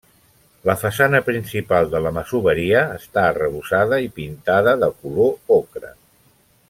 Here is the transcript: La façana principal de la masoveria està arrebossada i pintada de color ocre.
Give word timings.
La 0.67 0.75
façana 0.83 1.19
principal 1.27 1.91
de 1.91 2.01
la 2.05 2.11
masoveria 2.15 2.81
està 2.95 3.27
arrebossada 3.35 4.01
i 4.07 4.11
pintada 4.17 4.75
de 4.85 4.91
color 5.03 5.59
ocre. 5.61 5.93